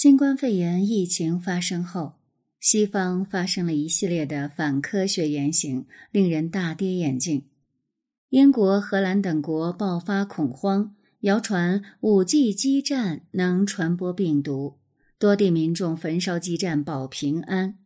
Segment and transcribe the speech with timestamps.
[0.00, 2.12] 新冠肺炎疫情发生后，
[2.60, 7.42] 西方发生了一系列的反科学言行，令人大跌眼镜。
[8.28, 14.76] 英国、荷兰等国爆发恐慌，谣传五 G 基站能传播病毒，
[15.18, 17.76] 多地民众焚烧基站保平安。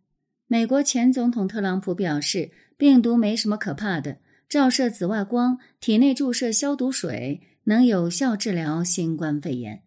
[0.47, 4.19] 美国前总统特朗普表示，病毒没什么可怕的，
[4.51, 9.83] 照射紫外光，体内注射消毒水，能有效治疗新冠肺炎。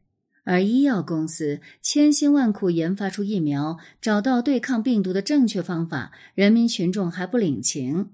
[0.45, 8.11] 而医药公司千辛万苦研发出疫苗，找到对抗病毒的正确方法，人民群众还不领情。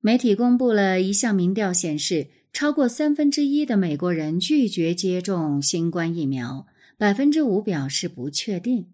[0.00, 6.66] 媒体公布了一项民调，显示超过三分之一的美国人拒绝接种新冠疫苗，
[6.98, 8.88] 百分之五表示不确定。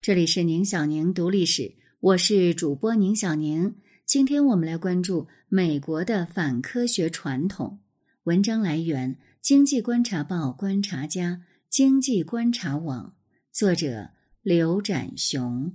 [0.00, 3.74] 这里是宁小宁读历史，我是主播宁小宁。
[4.06, 7.80] 今天我们来关注美国的反科学传统。
[8.22, 9.18] 文章来源。
[9.40, 13.14] 经济观察报观察家，经济观察网，
[13.52, 14.10] 作者
[14.42, 15.72] 刘展雄。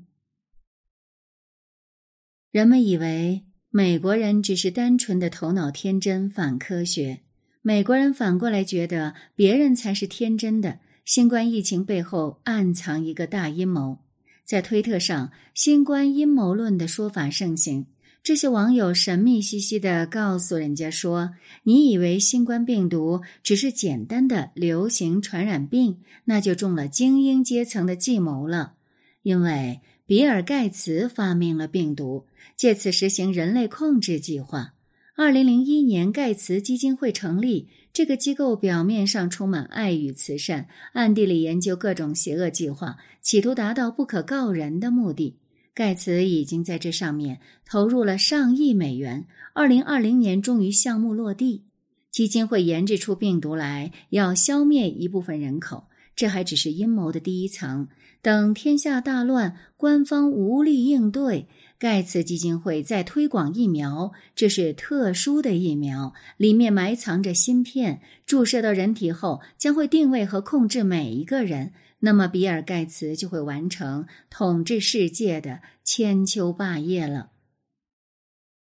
[2.52, 7.22] 人们以为美国人只是单纯的头脑天真、反科学，
[7.62, 10.80] 美国人反过来觉得别人才是天真的。
[11.06, 14.00] 新冠疫情背后暗藏一个大阴谋，
[14.46, 17.88] 在推特上，新冠阴谋论的说法盛行。
[18.24, 21.32] 这些网友神秘兮兮的告诉人家说
[21.64, 28.76] ：“你以为新冠病毒只是简单的流行传染病，那就中了精英阶层的计谋了。
[29.24, 34.74] 因为比尔盖茨发明了病毒，借此实行人类控制计划。
[35.18, 45.36] 二零零一年，盖茨基金会成立，这个机构表面上充满爱与慈善，暗地里研究各种邪恶计划，企图达到不可告人的目的。”
[45.76, 51.64] 盖茨已经在这上面投入了上亿美元，二零二零年终于项目落地。
[52.12, 55.86] 基金会研制出病毒来，要消灭一部分人口，
[56.16, 57.88] 这还只是阴谋的第一层。
[58.22, 61.48] 等天下大乱，官方无力应对，
[61.80, 71.74] 盖茨基金会再推广疫苗，这是特殊的疫苗，里面埋藏着芯片，注射到人体后将会定位和控制每一个人。
[72.06, 77.32] 那么，比尔·盖茨就会完成统治世界的千秋霸业了。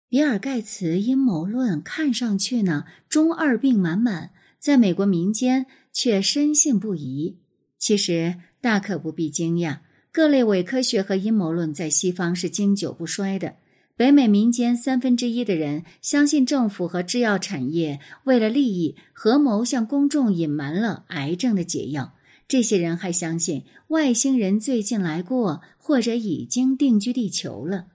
[0.08, 7.38] 比尔·盖茨阴谋论看上去呢，中二病满满，在美国民间却深信不疑。
[7.78, 9.78] 其实大可不必惊讶，
[10.10, 13.54] 各类伪科学和阴谋论在西方是经久不衰的。
[13.94, 22.14] 北美民间三分之一的人相信政府和制药产业为了利益合谋向公众隐瞒了癌症的解药。
[22.50, 27.86] 这些人还相信外星人最近来过，或者已经定居地球了。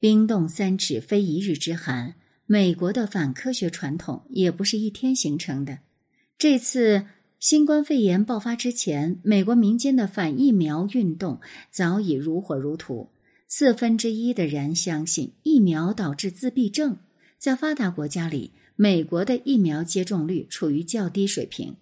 [0.00, 2.14] 冰冻三尺，非一日之寒。
[2.46, 5.80] 美国的反科学传统也不是一天形成的。
[6.38, 7.04] 这次
[7.38, 13.12] 新冠肺炎爆发之前，美国民间的反疫苗运动早已如火如荼。
[13.48, 16.96] 四分之一的人相信疫苗导致自闭症。
[17.36, 21.76] 在发达国家里，美国的疫苗接种率处于较低水平。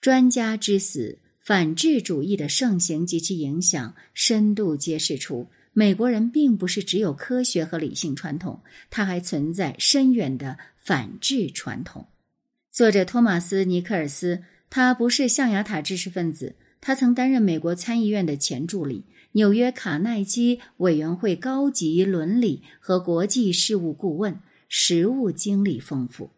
[0.00, 12.06] 专家之死，反智主义的盛行及其影响，深度揭示出美国人并不是只有科学和理性传统，他还存在深远的反智传统。
[12.70, 26.30] 作者托马斯·尼克尔斯，他不是象牙塔知识分子，他曾担任美国参议院的前助理、纽约卡耐基委员会高级伦理和国际事务顾问，实务经历丰富，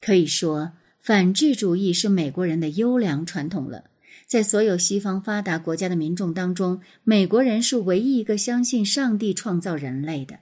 [0.00, 0.72] 可以说。
[1.02, 3.86] 反智主义是美国人的优良传统了。
[4.28, 10.38] 在所有西方发达国家的民众当中，美国人是唯一一个相信上帝创造人类的。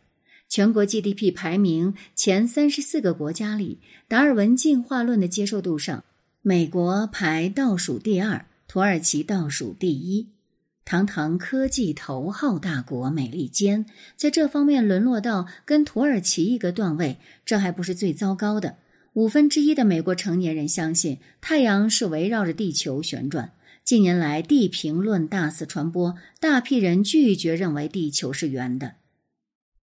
[0.51, 6.05] 全国 GDP 排名前三十四个国家里，达尔文进化论的接受度上，
[6.43, 10.29] 美国排倒数第二，土耳其倒数第一。
[10.85, 17.17] 堂堂科技头号大国美利坚，在这方面沦落到跟土耳其一个段位，
[17.47, 18.77] 这还不是最糟糕的。
[19.15, 23.53] 五分之一的美国成年人相信太阳是围绕着地球旋转。
[23.85, 28.95] 近年来，地平论大肆传播，大批人拒绝认为地球是圆的。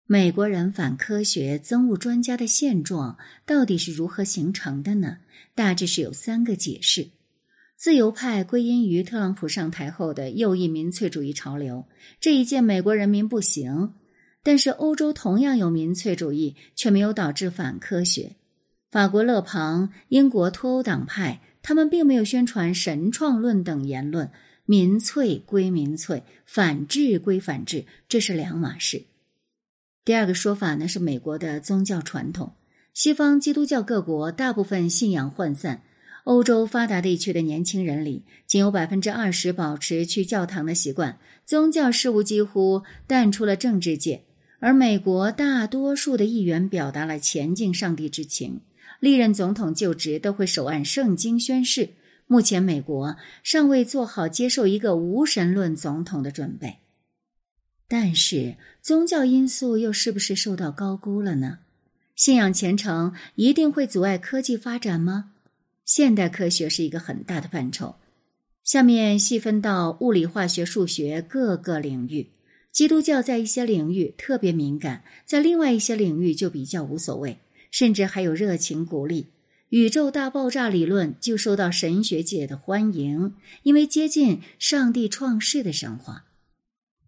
[0.07, 3.17] 美国人反科学、憎恶专家的现状
[3.47, 5.19] 到底是如何形成的呢？
[5.55, 7.09] 大致是有三个解释：
[7.79, 11.87] 自由派归因于特朗普上台后的右翼民粹主义潮流，
[12.21, 13.95] 这一届美国人民不行；
[14.43, 18.37] 但是欧洲同样有民粹主义，却没有导致反科学。
[18.91, 24.31] 法国勒庞、英国脱欧党派，他们并没有宣传神创论等言论。
[24.65, 29.05] 民粹归民粹，反制归反制，这是两码事。
[30.05, 32.55] 第二个说法呢，是美国的宗教传统。
[32.95, 35.83] 西方基督教各国大部分信仰涣散，
[36.25, 44.23] 欧洲发达地区的年轻人里，仅有百分之二十保持去教堂的习惯，宗教事务几乎淡出了政治界。
[44.59, 48.61] 而美国大多数的议员表达了前进上帝之情，
[49.01, 51.91] 历任总统就职都会手按圣经宣誓。
[52.27, 56.79] 目前，美国尚未做好接受一个无神论总统的准备。
[57.89, 61.59] 但是，宗教因素又是不是受到高估了呢？
[62.17, 65.33] 信仰虔诚一定会阻碍科技发展吗？
[65.85, 67.95] 现代科学是一个很大的范畴，
[68.65, 72.31] 下面细分到物理、化学、数学各个领域。
[72.73, 77.39] 基督教在一些领域特别敏感，在另外一些领域就比较无所谓，
[77.77, 79.27] 甚至还有热情鼓励。
[79.69, 83.35] 宇宙大爆炸理论就受到神学界的欢迎，
[83.65, 86.25] 因为接近上帝创世的神话。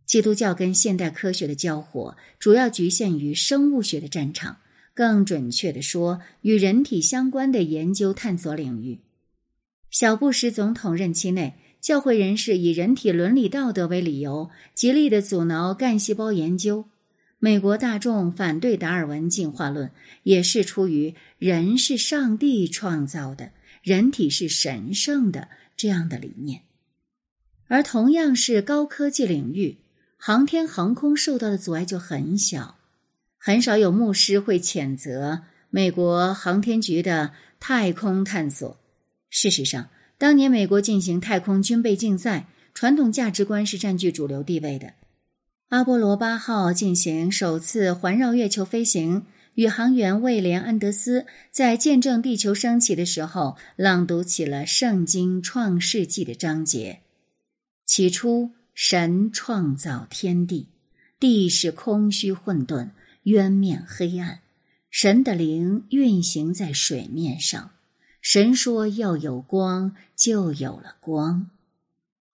[0.05, 4.59] 基督教跟现代科学的交火主要局限于生物学的战场，
[4.93, 8.99] 更准确的说，与人体相关的研究探索领域。
[9.91, 16.85] 小布什总统任期内，教会人士以人体伦理道德为理由，极力的阻挠干细胞研究。
[17.41, 19.93] 美国大众反对达尔文进化论，
[20.25, 23.53] 也是出于人是上帝创造的，
[23.83, 26.63] 人体是神圣的这样的理念。
[27.69, 29.79] 而同样是高科技领域，
[30.17, 32.79] 航天航空受到的阻碍就很小，
[33.39, 38.81] 很少有牧师会谴责美国航天局的太空探索。
[39.31, 44.95] 事实上，当年美国进行太空军备竞赛，传统价值观是占据主流地位的。
[45.69, 57.01] 阿波罗八号进行首次环绕月球飞行，宇航员威廉·安德斯在见证地球升起的时候，朗读起了《圣经·创世纪》的章节。
[57.85, 60.69] 起初，神创造天地，
[61.21, 62.89] 地是空虚混沌，
[63.25, 64.41] 渊面黑暗。
[64.89, 67.73] 神的灵运行在水面上。
[68.23, 71.51] 神说要有光，就有了光。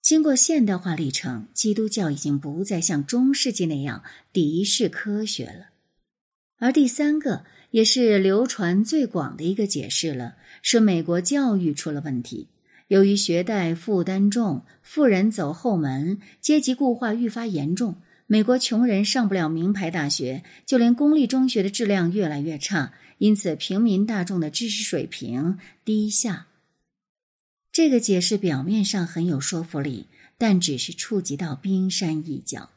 [0.05, 4.05] 经过现代化历程，基督教已经不再像中世纪那样
[4.35, 5.69] 敌视科学了。
[6.59, 12.49] 而第三个，也是流传最广的一个解释了，是美国教育出了问题。
[12.89, 17.97] 由于学贷负担重，富人走后门，阶级固化愈发严重，
[18.27, 26.49] 美国穷人上不了名牌大学，就连公立中学的质量越来越差，因此平民大众的知识水平低下。
[27.75, 30.07] 这个解释表面上很有说服力，
[30.39, 32.71] 但只是触及到冰山一角。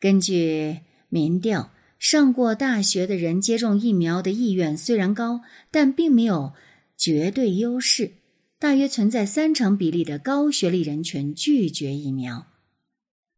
[0.00, 1.70] 根据民调，
[2.00, 6.52] 上过大学的人接种疫苗的意愿虽然高，但并没有
[6.96, 8.14] 绝对优势。
[8.58, 12.48] 大约存在三成比例的高学历人群拒绝疫苗。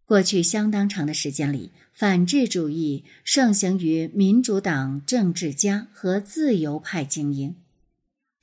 [0.06, 7.54] 过去相当长的时间里，反智主义盛行于民主党政治家和自由派精英。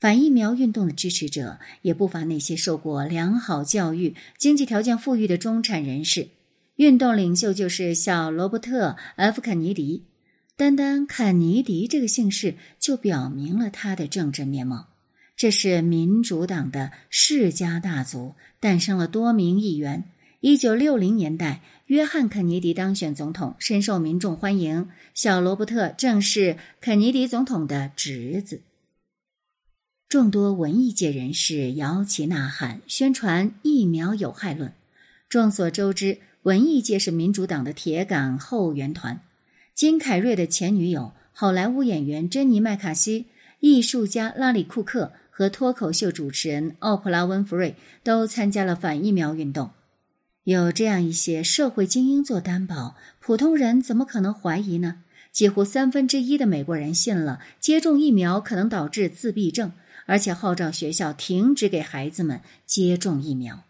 [0.00, 6.28] 反疫苗运动的支持者也不乏那些受过良好教育、经济条件富裕的中产人士。
[6.76, 10.06] 运动领袖就是小罗伯特 ·F· 肯尼迪。
[10.56, 14.88] 单单肯尼迪这个姓氏就表明了他的政治面貌。
[15.36, 20.04] 这是民主党的世家大族，诞生了多名议员。
[20.40, 24.88] 一九六零年代，约翰·肯尼迪当选总统，深受民众欢迎。
[25.12, 28.62] 小罗伯特正是肯尼迪总统的侄子。
[30.10, 34.72] 众多文艺界人士摇旗呐喊，宣传疫苗有害论。
[35.28, 39.20] 众所周知，文艺界是民主党的铁杆后援团。
[39.72, 43.26] 金凯瑞的前女友、好莱坞演员珍妮·麦卡锡、
[43.60, 49.70] 艺术家拉里·库克和脱口秀主持人奥普拉·温弗瑞都参加了反疫苗运动。
[50.42, 55.04] 有这样一些社会精英做担保，普通人怎么可能怀疑呢？
[55.30, 59.70] 几乎三分之一的美国人信了接种疫苗可能导致自闭症。
[60.10, 63.62] 而且号召学校停止给孩子们接种疫苗。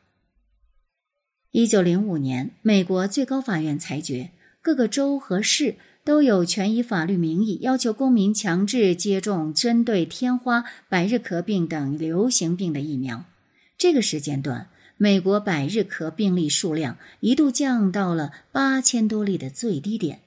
[1.50, 4.30] 一九零五年，美国最高法院裁决，
[4.62, 13.26] 各个州和市都有权以法律名义要求公民强制接种针对天花、百日咳病等流行病的疫苗。
[13.76, 20.20] 这个时间段，美国百日咳病例数量一度降到了八千多例的最低点。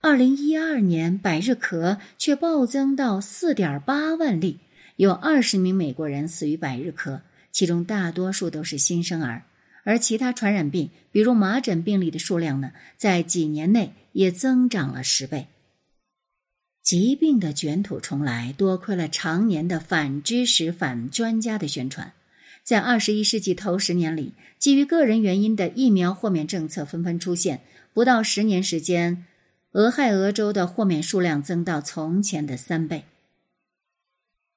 [0.00, 4.58] 二零一二年，百日咳却暴增到四点八万例。
[5.00, 9.44] 有二十名美国人死于百日咳，其中大多数都是新生儿。
[9.82, 15.46] 而其他传染病，比如麻疹病例的数量呢，在几年内也增长了十倍。
[16.82, 22.12] 疾病的卷土重来，多亏了常年的反知识、反专家的宣传。
[22.62, 27.62] 在二十一世纪头十年里，基于个人原因的疫苗豁免政策纷纷出现，
[27.94, 29.24] 不到十年时间，
[29.72, 33.04] 俄亥俄州的豁免数量增到从前的三倍。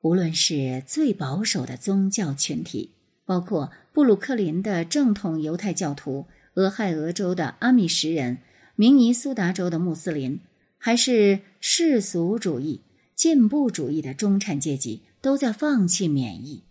[0.03, 2.91] 无论是最保守的宗教群体，
[3.24, 8.39] 包括布鲁克林的正统犹太教徒、俄亥俄州的阿米什人、
[8.75, 10.41] 明尼苏达州的穆斯林，
[10.77, 12.81] 还是世俗主义、
[13.15, 16.63] 进步主义的中产阶级，都在放弃免疫。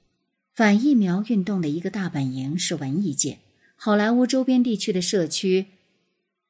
[0.52, 3.38] 反疫苗运动的一个大本营是文艺界，
[3.76, 5.68] 好莱坞周边地区的社区，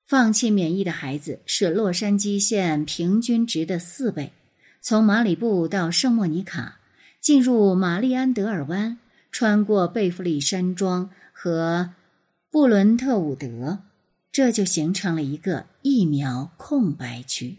[0.04, 4.32] 放弃免疫的孩子是洛杉矶县平均值的四倍。
[4.84, 6.80] 从马里布到圣莫尼卡，
[7.20, 8.98] 进入玛丽安德尔湾，
[9.30, 11.90] 穿过贝弗利山庄和
[12.50, 13.78] 布伦特伍德，
[14.32, 17.58] 这就形成了一个疫苗空白区。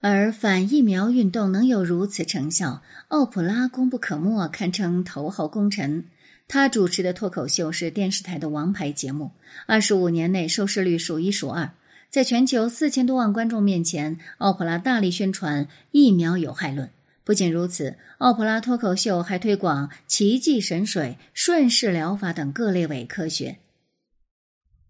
[0.00, 6.06] 而反疫苗运动能有如此成效，奥普拉功不可没，堪称头号功臣。
[6.48, 9.32] 他主持的脱口秀是电视台的王牌节目，
[9.66, 11.70] 二十五年内收视率数一数二。
[12.10, 16.90] 在全球四千多万观众面前，奥普拉大力宣传疫苗有害论。
[17.22, 23.58] 不仅如此，奥普拉脱口秀还推广奇迹神水、顺势疗法等各类伪科学。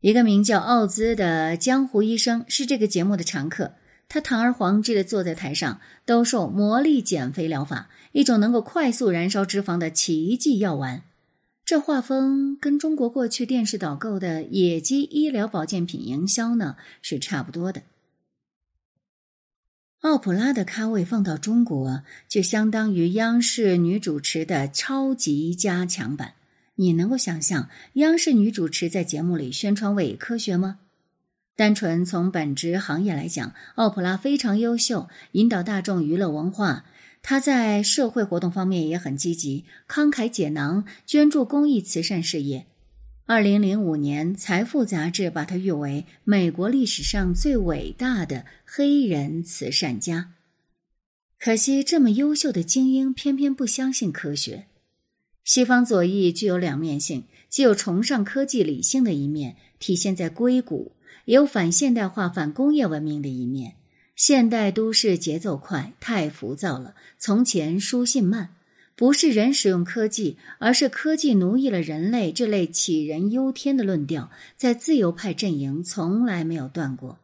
[0.01, 3.73] 一个名叫奥兹的江湖医生是这个节目的常客。
[4.09, 11.03] 他堂而皇之的坐在台上，兜售魔力减肥疗法，一种能够快速燃烧脂肪的奇迹药丸。
[11.71, 17.83] 这画风跟中国过去电视导购的野鸡医疗保健品营销呢是差不多的。
[20.01, 26.33] 奥普拉的咖位放到中国，就相当于央视女主持的超级加强版。
[26.75, 30.81] 你能够想象央视女主持在节目里宣传伪科学吗？
[31.55, 36.85] 单纯从本职行业来讲，奥普拉非常优秀，引导大众娱乐文化。
[37.23, 42.67] 他在社会活动方面也很积极，慷慨解囊，捐助公益慈善事业。
[43.27, 50.33] 二零零五年，《财富》杂志把他誉为美国历史上最伟大的黑人慈善家。
[51.39, 54.67] 可惜，这么优秀的精英偏偏不相信科学。
[55.45, 60.93] 西方左翼具有两面性，既有崇尚科技理性的一面，体现在硅谷。
[61.27, 63.77] 也有反现代化、反工业文明的一面。
[64.21, 66.95] 现代都市节奏快，太浮躁了。
[67.19, 68.51] 从前书信慢，
[68.95, 72.31] 不是人使用科技，而是科技奴役了人类。
[72.31, 77.19] 这类杞人忧天的论调，在自由派阵营从来没有断过。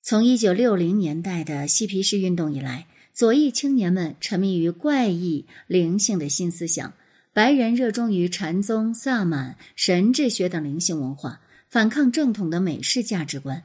[0.00, 6.92] 从一九六零年代的嬉皮士运动以来，左翼青年们沉迷于怪异灵性的新思想，
[7.32, 11.40] 白人热衷于禅宗、萨满、神智学等灵性文化。
[11.68, 13.64] 反抗正统的美式价值观。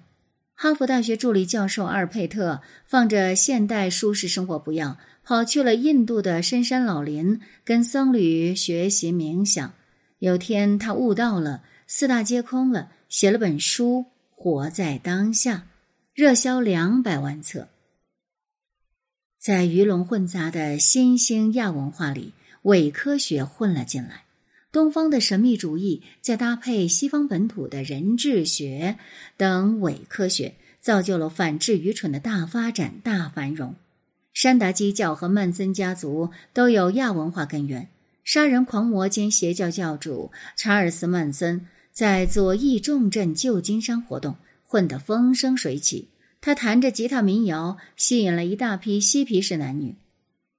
[0.56, 9.74] 哈佛大学助理教授阿尔佩特放着现代舒适生活不要，跑去了印度的深山老林，跟僧侣学习冥想。
[10.20, 15.56] 有天他悟到了四大皆空了，写了本书《活在当下》，
[16.14, 17.68] 热销两百万册。
[19.38, 24.23] 在鱼龙混杂的新兴亚文化里，伪科学混了进来。
[24.74, 28.98] 东方的神秘主义，再搭配西方本土的人质学
[29.38, 33.76] 等伪科学，造就了反智愚蠢的大发展、大繁荣。
[34.34, 37.88] 山达基教和曼森家族都有亚文化根源。
[38.24, 46.08] 杀人狂魔兼邪教教主查尔斯·曼森在左翼重镇旧金山活动，混得风生水起。
[46.42, 49.94] 他弹着吉他民谣，吸引了一大批嬉皮士男女。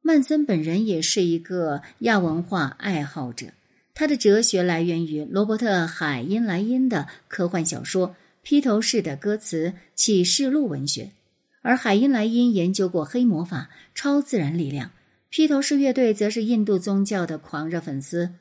[0.02, 3.46] 曼森本人也是一个亚文化爱好者。
[3.94, 8.08] 他的哲学来源于罗伯特·海因莱因的科幻小说
[8.42, 11.12] 《披头士的歌词启示录》文学，
[11.62, 14.90] 而海因莱因研究过黑魔法、超自然力量。
[15.30, 18.34] 披头士乐队则是印度宗教的狂热粉丝，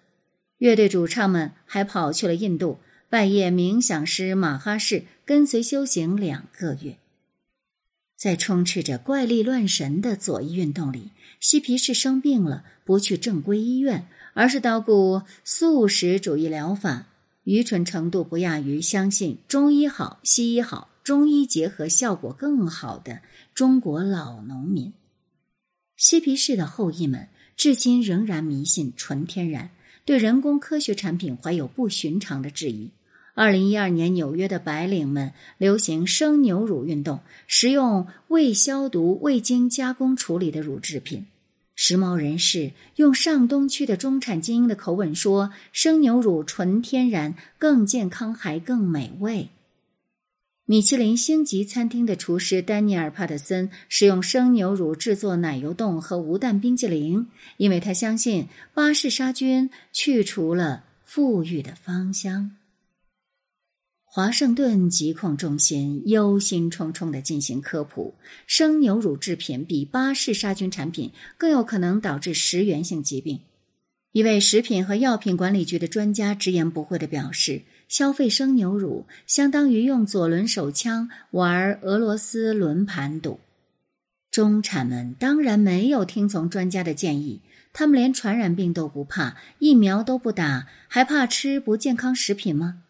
[0.57, 2.79] 乐队主唱们还跑去了印度
[3.09, 6.97] 拜谒冥想师马哈士，跟随修行两个月。
[8.17, 14.07] 在充斥着怪力乱神的左翼运动里，嬉皮士生病了，不去正规医院。
[14.33, 17.07] 而是捣鼓素食主义疗法，
[17.43, 23.21] 愚蠢程度不亚于相信中医好、西医好，中医结合效果更好的
[23.53, 24.93] 中国老农民。
[25.95, 29.69] 嬉皮士的后裔们至今仍然迷信纯天然，
[30.05, 32.89] 对人工科学产品怀有不寻常的质疑。
[33.35, 41.25] 二零一二年，纽约的白领们流行生牛乳运动，食用未消毒、未经加工处理的乳制品。
[41.85, 49.49] 时髦人士用上东区的中产精英的口吻说：“生牛乳纯天然，更健康，还更美味。”
[50.63, 62.55] 米其林星级餐厅的厨师丹尼尔·帕特森使用生牛乳制作奶油冻和无蛋冰激凌，因为他相信巴氏杀菌去除了馥郁的芳香。
[64.15, 68.13] 华盛顿疾控中心忧心忡忡地进行科普：
[68.45, 73.39] 生牛乳制品比巴氏杀菌产品更有可能导致食源性疾病。
[74.11, 83.39] 一位食品和药品管理局的专家直言不讳地表示：“消费生牛乳相当于用左轮手枪玩俄罗斯轮盘赌。”
[84.29, 87.41] 中产们当然没有听从专家的建议，
[87.73, 92.82] 他们连传染病都不怕，疫苗都不打，还怕吃不健康食品吗？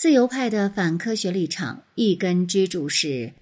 [0.00, 3.34] 自由派的反科学立场，一根支柱是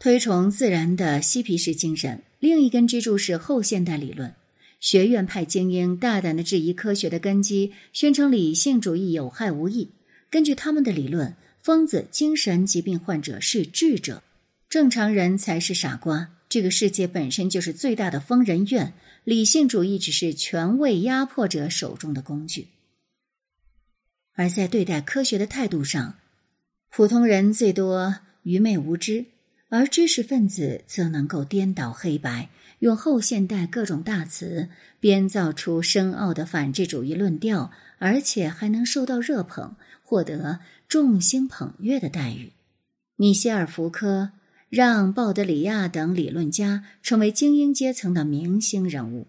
[0.00, 4.34] 推崇自然的嬉皮士精神，另一根支柱是后现代理论。
[4.80, 9.90] 学院派精英大胆的质疑科学的根基，宣称理性主义有害无益。
[10.28, 14.24] 根据他们的理论，疯子、精神疾病患者是智者，
[14.68, 16.30] 正常人才是傻瓜。
[16.48, 22.66] 这个世界本身就是最大的疯人院，理性主义只是权位压迫者手中的工具。
[24.40, 26.14] 而在对待科学的态度上，
[26.88, 29.26] 普通人最多愚昧无知，
[29.68, 42.52] 而知识分子则能够颠倒黑白，用后现代各种大词编造出深奥的反智主义论调，而且还能受到热捧，获得众星捧月的待遇。
[43.16, 44.30] 米歇尔·福柯
[44.70, 49.26] 让鲍德里亚等理论家成为精英阶层的明星人物。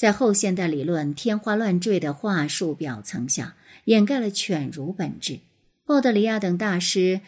[0.00, 3.54] 在后现代理论天花乱坠的话术表层下，
[3.84, 5.40] 掩盖了犬儒本质。
[5.84, 7.20] 鲍德里亚等大师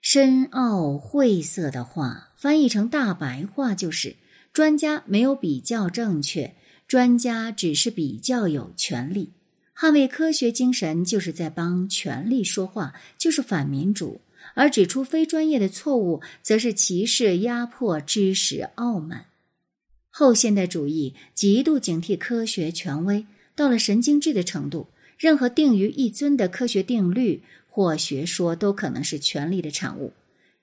[0.00, 4.16] 深奥晦涩的话，翻译成大白话就是：
[4.50, 6.54] 专家没有比较正确，
[6.88, 9.34] 专家只是比较有权利。
[9.76, 14.22] 捍卫科学精神，就是在帮权力说话，就是反民主；
[14.54, 19.26] 而指出非专业的错误，则是歧视、压迫、知识傲慢。
[20.18, 24.86] 后现代主义极度警惕科学权威，到了神经质的程度。
[25.18, 30.14] 任何定于一尊的科学定律或学说，都可能是权力的产物。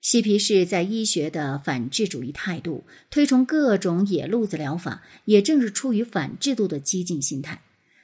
[0.02, 7.62] 嬉皮士在医学的反智主义态度，推崇各种野路子疗法，也正是出于反制度的激进心态。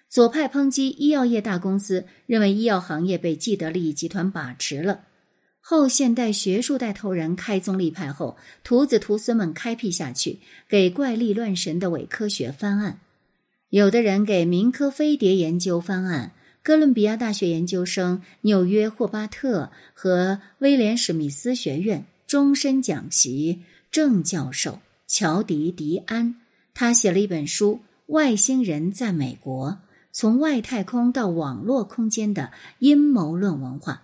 [0.08, 5.00] 左派抨击医药业大公司，认为医药行业被既得利益集团把持了。
[5.70, 13.00] 后现代学术带头人开宗立派后，徒子徒孙们开辟下去，给怪力乱神的伪科学翻案。
[13.70, 16.32] 有的人给民科飞碟研究翻案，
[16.64, 23.60] 哥伦比亚大学研究生、纽约霍巴特和威廉史密斯学院终身讲席
[23.92, 26.34] 郑教授乔迪迪安，
[26.74, 27.82] 他写了一本书
[28.14, 29.78] 《外星人在美国：
[30.12, 34.02] 从外太空到网络空间的阴谋论文化》。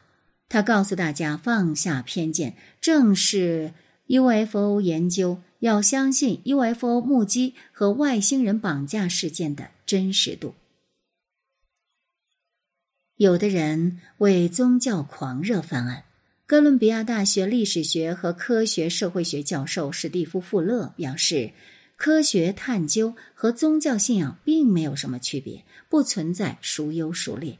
[0.47, 3.73] 他告诉大家放下偏见，正是
[4.07, 10.53] UFO 研究，要相信 UFO 目击和外星人绑架事件的真实度。
[13.17, 16.03] 有的人为宗教狂热翻案。
[16.47, 21.53] 哥伦比亚大学历史学和科学社会学教授史蒂夫·富勒表示，
[21.95, 27.57] 科学探究和宗教信仰并没有什么区别，不存在孰优孰劣。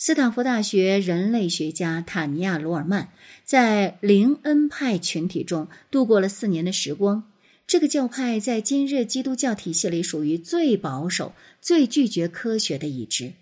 [0.00, 3.08] 斯坦福大学人类学家塔尼亚·罗尔曼
[3.42, 7.24] 在灵恩派群体中度过了四年的时光。
[7.66, 13.32] 这个教派在今日基督教体系里属于最保守、最拒绝科学的一支。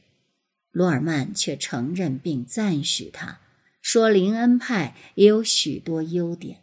[0.73, 3.39] 罗尔曼却承认并赞许他，
[3.83, 6.57] 说灵恩派也有许多优点。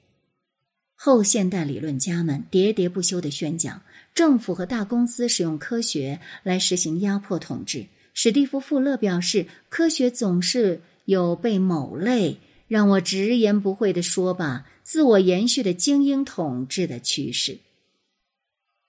[0.95, 3.83] 后现代理论家们喋喋不休地宣讲，
[4.15, 7.85] 政府和大公司使用科学来实行压迫统治。
[8.13, 17.57] 史蒂夫·富勒表示：“科学总是有被某类，让我直言不讳地说吧，自我延续的精英统治的趋势。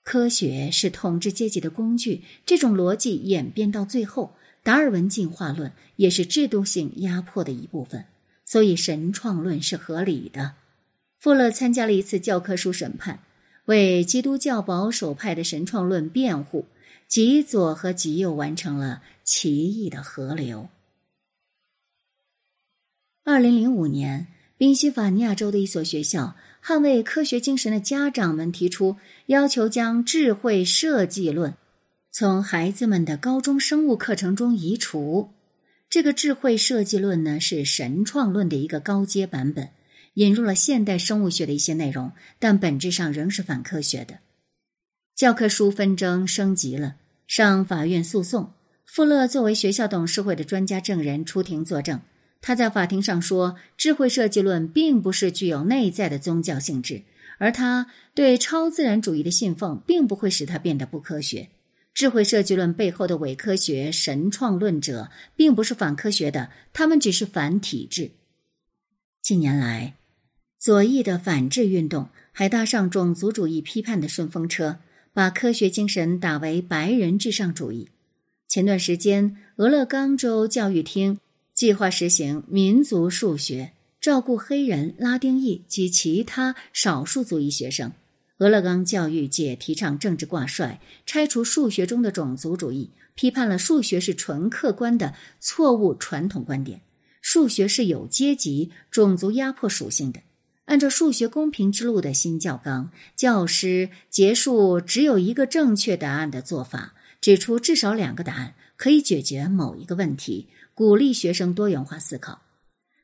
[0.03, 2.21] 科学是统治阶级的工具。
[2.45, 8.05] 这种逻辑演变到最后，达尔文进化论也是制度性压迫的一部分。
[8.45, 10.53] 所以，神创论是合理的。”
[11.17, 13.21] 富勒参加了一次教科书审判，
[13.65, 16.67] 为基督教保守派的神创论辩护。
[17.07, 20.69] 极左和极右完成了奇异的河流。
[23.23, 31.55] 二零零五年，宾夕法尼亚州的一所学校捍卫科学精神的家长们提出要求，将智慧设计论
[32.11, 35.31] 从孩子们的高中生物课程中移除。
[35.89, 39.69] 这个智慧设计论呢，是神创论的一个高阶版本，
[40.15, 44.19] 引入了现代生物学的一些内容，但本质上仍是反科学的。
[45.15, 48.51] 教科书纷争升级了，上法院诉讼。
[48.85, 52.01] 富勒作为学校董事会的专家证人出庭作证。
[52.41, 57.03] 他在法庭上说：“智慧设计论并不是具有内在的宗教性质，
[57.37, 61.47] 而他对超自然主义的信奉并不会使他变得不科学。
[61.93, 68.11] 智慧设计论背后的伪科学神创论者并不是反科学的，他们只是反体制。
[69.21, 69.95] 近年来，
[70.59, 74.79] 左翼的反制运动还搭上种族主义批判的顺风车，
[75.15, 77.87] 把科学精神打为白人至上主义。
[78.49, 81.19] 前段时间，俄勒冈州教育厅
[81.53, 87.93] 计划实行民族数学，照顾黑人、拉丁裔及其他少数族裔学生。
[88.39, 96.81] 俄勒冈教育界提倡政治挂帅，拆除数学中的种族主义，批判了数学是纯客观的错误传统观点。
[97.21, 100.19] 数学是有阶级、种族压迫属性的。
[100.65, 112.41] 按照数学公平之路的新教纲，教师结束只有一个正确答案的做法，指出至少两个答案可以解决某一个问题，鼓励学生多元化思考。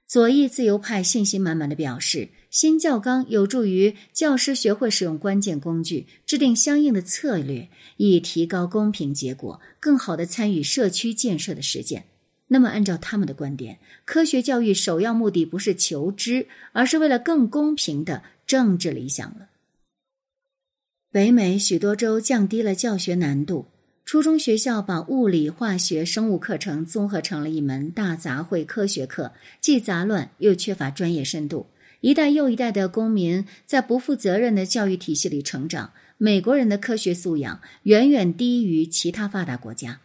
[0.07, 12.07] 左翼自由派信心满满的表示，新教纲有助于教师学会使用关键工具，制定相应的策略，以提高公平结果，更好的参与社区建设的实践。
[12.53, 19.47] 那么，按照他们的观点，科学教育首要目的不是求知，而是为了更公平的政治理想了。
[21.13, 23.67] 北美许多州降低了教学难度，
[24.03, 31.67] 初中学校把物理、化学、生物课程综合成了一门大杂烩科学课，既杂乱又缺乏专业深度。
[32.01, 40.01] 一代又一代的公民在不负责任的教育体系里成长，美国人的科学素养远远低于其他发达国家。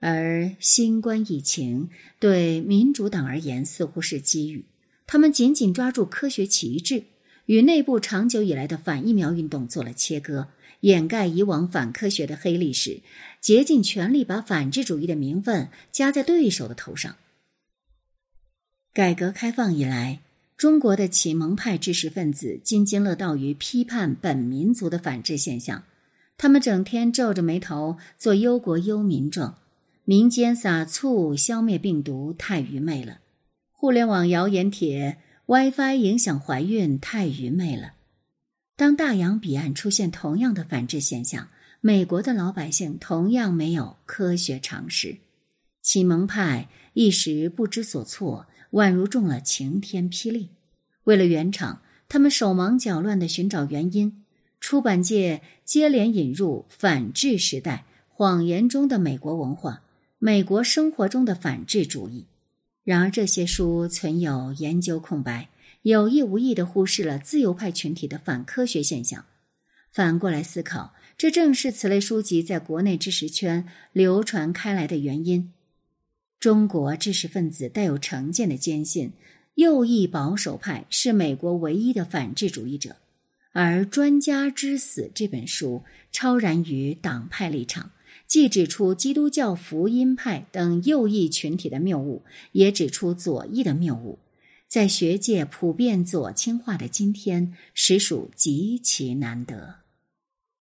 [0.00, 4.64] 而新冠疫情对民主党而言似乎是机遇，
[5.06, 7.04] 他们紧紧抓住科学旗帜，
[7.44, 10.48] 与内部长久以来的反疫苗运动做了切割，
[10.80, 13.02] 掩盖以往反科学的黑历史，
[13.42, 17.16] 竭尽全力把反智主义的名分加在对手的头上。
[18.94, 20.20] 改革开放以来，
[20.56, 25.84] 中国的启蒙派知识分子津津乐道于批判本民族的反智现象，
[26.38, 29.58] 他们整天皱着眉头做忧国忧民状。
[30.04, 33.20] 民间撒醋消灭病毒太愚昧了，
[33.70, 37.92] 互联网谣言帖 WiFi 影响怀孕太愚昧了。
[38.76, 41.48] 当大洋彼岸出现同样的反制现象，
[41.80, 45.18] 美国的老百姓同样没有科学常识，
[45.82, 50.48] 启蒙派一时不知所措，宛如中了晴天霹雳。
[51.04, 54.24] 为了圆场，他们手忙脚乱地寻找原因，
[54.58, 59.82] 出版界接连引入反制时代谎言中的美国文化。
[60.22, 62.26] 美国生活中的反智主义，
[62.84, 65.48] 然而这些书存有研究空白，
[65.80, 69.24] 有意无意地忽视了自由派群体的反科学现象。
[69.90, 75.54] 反过来思考，这正是此类书籍在国内知识圈流传开来的原因。
[76.38, 79.14] 中国知识分子带有成见的坚信，
[79.54, 82.96] 右翼保守派是美国唯一的反智主义者，
[83.52, 87.90] 而《专家之死》这本书超然于党派立场。
[88.30, 94.20] 既指出基督教福音派等右翼群体的谬误，也指出左翼的谬误，
[94.68, 99.79] 在学界普遍左倾化的今天，实属极其难得。